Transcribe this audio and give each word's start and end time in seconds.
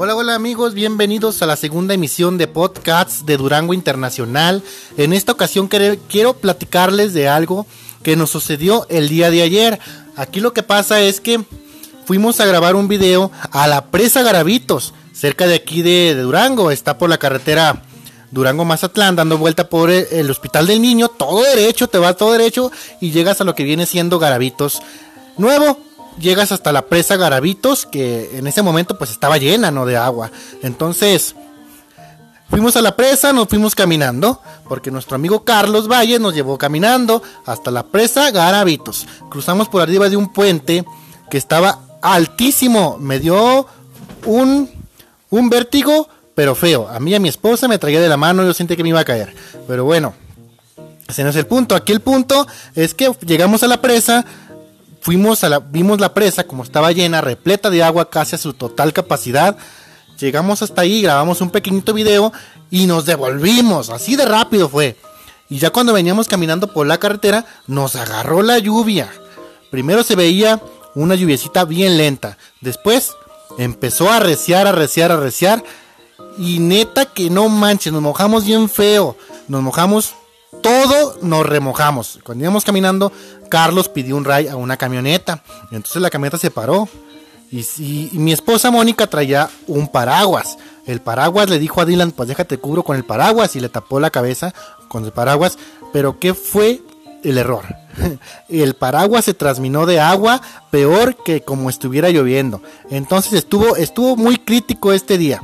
Hola, 0.00 0.14
hola 0.14 0.36
amigos, 0.36 0.74
bienvenidos 0.74 1.42
a 1.42 1.46
la 1.46 1.56
segunda 1.56 1.92
emisión 1.92 2.38
de 2.38 2.46
Podcasts 2.46 3.26
de 3.26 3.36
Durango 3.36 3.74
Internacional. 3.74 4.62
En 4.96 5.12
esta 5.12 5.32
ocasión 5.32 5.66
quiero 5.66 6.34
platicarles 6.34 7.14
de 7.14 7.28
algo 7.28 7.66
que 8.04 8.14
nos 8.14 8.30
sucedió 8.30 8.86
el 8.90 9.08
día 9.08 9.32
de 9.32 9.42
ayer. 9.42 9.80
Aquí 10.14 10.38
lo 10.38 10.52
que 10.52 10.62
pasa 10.62 11.00
es 11.00 11.20
que 11.20 11.40
fuimos 12.04 12.38
a 12.38 12.46
grabar 12.46 12.76
un 12.76 12.86
video 12.86 13.32
a 13.50 13.66
la 13.66 13.86
presa 13.86 14.22
Garavitos, 14.22 14.94
cerca 15.12 15.48
de 15.48 15.56
aquí 15.56 15.82
de, 15.82 16.14
Durango. 16.14 16.70
Está 16.70 16.96
por 16.96 17.10
la 17.10 17.18
carretera 17.18 17.82
Durango-Mazatlán, 18.30 19.16
dando 19.16 19.36
vuelta 19.36 19.68
por 19.68 19.90
el, 19.90 20.06
el, 20.12 20.30
Hospital 20.30 20.68
del 20.68 20.80
Niño, 20.80 21.08
todo 21.08 21.42
derecho, 21.42 21.88
te 21.88 21.98
vas 21.98 22.16
todo 22.16 22.30
derecho 22.30 22.70
y 23.00 23.10
llegas 23.10 23.40
a 23.40 23.44
lo 23.44 23.56
que 23.56 23.64
viene 23.64 23.84
siendo 23.84 24.20
Garavitos 24.20 24.80
Nuevo 25.38 25.87
llegas 26.20 26.52
hasta 26.52 26.72
la 26.72 26.86
presa 26.86 27.16
Garavitos, 27.16 27.86
que 27.86 28.38
en 28.38 28.46
ese 28.46 28.62
momento 28.62 28.98
pues 28.98 29.10
estaba 29.10 29.38
llena, 29.38 29.70
¿no? 29.70 29.86
De 29.86 29.96
agua. 29.96 30.30
Entonces, 30.62 31.34
fuimos 32.50 32.76
a 32.76 32.82
la 32.82 32.96
presa, 32.96 33.32
nos 33.32 33.48
fuimos 33.48 33.74
caminando, 33.74 34.40
porque 34.68 34.90
nuestro 34.90 35.16
amigo 35.16 35.44
Carlos 35.44 35.88
Valle 35.88 36.18
nos 36.18 36.34
llevó 36.34 36.58
caminando 36.58 37.22
hasta 37.46 37.70
la 37.70 37.84
presa 37.84 38.30
Garavitos. 38.30 39.06
Cruzamos 39.30 39.68
por 39.68 39.82
arriba 39.82 40.08
de 40.08 40.16
un 40.16 40.32
puente 40.32 40.84
que 41.30 41.38
estaba 41.38 41.80
altísimo, 42.02 42.96
me 42.98 43.18
dio 43.18 43.66
un, 44.24 44.70
un 45.30 45.50
vértigo, 45.50 46.08
pero 46.34 46.54
feo. 46.54 46.88
A 46.88 47.00
mí 47.00 47.10
y 47.10 47.14
a 47.14 47.20
mi 47.20 47.28
esposa 47.28 47.68
me 47.68 47.78
traía 47.78 48.00
de 48.00 48.08
la 48.08 48.16
mano, 48.16 48.44
yo 48.44 48.54
sentí 48.54 48.76
que 48.76 48.82
me 48.82 48.90
iba 48.90 49.00
a 49.00 49.04
caer. 49.04 49.34
Pero 49.66 49.84
bueno, 49.84 50.14
ese 51.08 51.24
no 51.24 51.30
es 51.30 51.36
el 51.36 51.46
punto. 51.46 51.74
Aquí 51.74 51.92
el 51.92 52.00
punto 52.00 52.46
es 52.74 52.94
que 52.94 53.10
llegamos 53.26 53.62
a 53.62 53.66
la 53.66 53.80
presa, 53.80 54.24
Fuimos 55.00 55.44
a 55.44 55.48
la, 55.48 55.58
vimos 55.60 56.00
la 56.00 56.14
presa 56.14 56.44
como 56.44 56.62
estaba 56.62 56.92
llena, 56.92 57.20
repleta 57.20 57.70
de 57.70 57.82
agua 57.82 58.10
casi 58.10 58.34
a 58.34 58.38
su 58.38 58.52
total 58.52 58.92
capacidad. 58.92 59.56
Llegamos 60.18 60.62
hasta 60.62 60.82
ahí, 60.82 61.02
grabamos 61.02 61.40
un 61.40 61.50
pequeñito 61.50 61.94
video 61.94 62.32
y 62.70 62.86
nos 62.86 63.06
devolvimos. 63.06 63.90
Así 63.90 64.16
de 64.16 64.24
rápido 64.24 64.68
fue. 64.68 64.96
Y 65.48 65.58
ya 65.58 65.70
cuando 65.70 65.92
veníamos 65.92 66.28
caminando 66.28 66.72
por 66.72 66.86
la 66.86 66.98
carretera, 66.98 67.46
nos 67.66 67.96
agarró 67.96 68.42
la 68.42 68.58
lluvia. 68.58 69.08
Primero 69.70 70.02
se 70.02 70.16
veía 70.16 70.60
una 70.94 71.14
lluviecita 71.14 71.64
bien 71.64 71.96
lenta. 71.96 72.36
Después 72.60 73.12
empezó 73.58 74.10
a 74.10 74.16
arreciar, 74.16 74.66
a 74.66 74.70
arreciar, 74.70 75.10
a 75.10 75.14
arreciar. 75.14 75.64
Y 76.36 76.58
neta 76.58 77.06
que 77.06 77.30
no 77.30 77.48
manches, 77.48 77.92
nos 77.92 78.02
mojamos 78.02 78.44
bien 78.44 78.68
feo. 78.68 79.16
Nos 79.46 79.62
mojamos 79.62 80.14
todo 80.62 81.18
nos 81.22 81.46
remojamos. 81.46 82.18
Cuando 82.22 82.44
íbamos 82.44 82.64
caminando, 82.64 83.12
Carlos 83.48 83.88
pidió 83.88 84.16
un 84.16 84.24
ray 84.24 84.48
a 84.48 84.56
una 84.56 84.76
camioneta. 84.76 85.42
Entonces 85.70 86.02
la 86.02 86.10
camioneta 86.10 86.38
se 86.38 86.50
paró. 86.50 86.88
Y, 87.50 88.10
mi 88.12 88.32
esposa 88.32 88.70
Mónica 88.70 89.06
traía 89.06 89.48
un 89.66 89.88
paraguas. 89.88 90.58
El 90.86 91.00
paraguas 91.00 91.48
le 91.48 91.58
dijo 91.58 91.80
a 91.80 91.84
Dylan, 91.84 92.12
pues 92.12 92.28
déjate 92.28 92.58
cubro 92.58 92.82
con 92.82 92.96
el 92.96 93.04
paraguas. 93.04 93.56
Y 93.56 93.60
le 93.60 93.68
tapó 93.68 94.00
la 94.00 94.10
cabeza 94.10 94.54
con 94.88 95.04
el 95.04 95.12
paraguas. 95.12 95.58
Pero 95.92 96.18
¿qué 96.18 96.34
fue 96.34 96.82
el 97.24 97.38
error? 97.38 97.64
el 98.48 98.74
paraguas 98.74 99.24
se 99.24 99.34
trasminó 99.34 99.86
de 99.86 100.00
agua 100.00 100.40
peor 100.70 101.16
que 101.24 101.42
como 101.42 101.70
estuviera 101.70 102.10
lloviendo. 102.10 102.62
Entonces 102.90 103.32
estuvo, 103.32 103.76
estuvo 103.76 104.16
muy 104.16 104.38
crítico 104.38 104.92
este 104.92 105.18
día. 105.18 105.42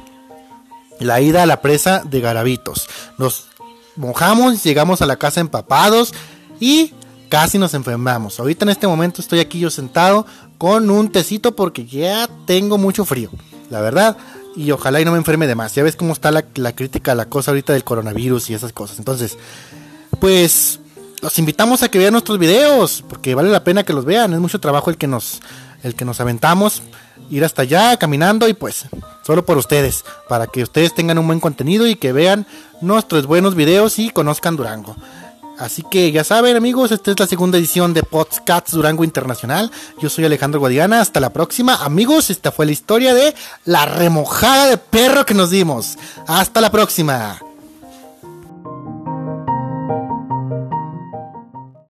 La 1.00 1.20
ida 1.20 1.42
a 1.42 1.46
la 1.46 1.60
presa 1.60 2.02
de 2.04 2.20
Garavitos. 2.20 2.88
Nos 3.18 3.48
mojamos, 3.97 4.62
llegamos 4.62 5.03
a 5.03 5.06
la 5.06 5.17
casa 5.17 5.41
empapados 5.41 6.12
y 6.61 6.92
casi 7.28 7.59
nos 7.59 7.75
enfermamos. 7.75 8.39
Ahorita 8.39 8.64
en 8.64 8.70
este 8.70 8.87
momento 8.87 9.20
estoy 9.20 9.41
aquí 9.41 9.59
yo 9.59 9.70
sentado 9.70 10.27
con 10.59 10.91
un 10.91 11.11
tecito 11.11 11.56
porque 11.56 11.84
ya 11.84 12.28
tengo 12.47 12.78
mucho 12.78 13.05
frío, 13.05 13.31
la 13.70 13.81
verdad. 13.81 14.17
Y 14.56 14.70
ojalá 14.70 15.00
y 15.00 15.05
no 15.05 15.11
me 15.11 15.19
enferme 15.19 15.48
de 15.48 15.56
más. 15.56 15.75
Ya 15.75 15.83
ves 15.83 15.97
cómo 15.97 16.12
está 16.12 16.31
la, 16.31 16.42
crítica, 16.42 17.15
la 17.15 17.27
cosa 17.27 17.50
ahorita 17.50 17.72
del 17.72 17.83
coronavirus 17.83 18.50
y 18.50 18.54
esas 18.54 18.72
cosas. 18.72 18.99
Entonces, 18.99 19.37
pues 20.21 20.78
los 21.22 21.38
invitamos 21.41 21.83
a 21.83 21.88
que 21.88 21.99
vean 21.99 22.12
nuestros 22.12 22.38
videos 22.38 23.03
porque 23.09 23.34
vale 23.34 23.50
la 23.50 23.65
pena 23.65 23.83
que 23.83 23.93
los 23.93 24.04
vean. 24.04 24.33
Es 24.33 24.38
mucho 24.38 24.60
trabajo 24.60 24.91
el 24.91 24.97
que 24.97 25.09
nos, 25.09 25.41
el 25.83 25.97
que 25.97 26.04
nos 26.04 26.21
aventamos 26.21 26.83
ir 27.31 27.44
hasta 27.44 27.62
allá 27.62 27.97
caminando 27.97 28.47
y 28.49 28.54
pues 28.54 28.87
solo 29.24 29.44
por 29.44 29.58
ustedes, 29.58 30.04
para 30.28 30.46
que 30.46 30.62
ustedes 30.62 30.94
tengan 30.94 31.18
un 31.18 31.26
buen 31.26 31.40
contenido 31.40 31.86
y 31.86 31.96
que 31.96 32.12
vean 32.12 32.46
nuestros 32.80 33.26
buenos 33.26 33.54
videos 33.54 33.98
y 33.98 34.10
conozcan 34.10 34.56
Durango. 34.56 34.96
Así 35.58 35.84
que 35.88 36.10
ya 36.10 36.24
saben 36.24 36.56
amigos, 36.56 36.90
esta 36.90 37.12
es 37.12 37.20
la 37.20 37.26
segunda 37.26 37.58
edición 37.58 37.94
de 37.94 38.02
Podcasts 38.02 38.72
Durango 38.72 39.04
Internacional. 39.04 39.70
Yo 40.00 40.10
soy 40.10 40.24
Alejandro 40.24 40.58
Guadiana, 40.58 41.00
hasta 41.00 41.20
la 41.20 41.30
próxima. 41.30 41.76
Amigos, 41.76 42.30
esta 42.30 42.50
fue 42.50 42.66
la 42.66 42.72
historia 42.72 43.14
de 43.14 43.34
la 43.64 43.86
remojada 43.86 44.66
de 44.66 44.78
perro 44.78 45.24
que 45.24 45.34
nos 45.34 45.50
dimos. 45.50 45.96
Hasta 46.26 46.60
la 46.60 46.72
próxima. 46.72 47.44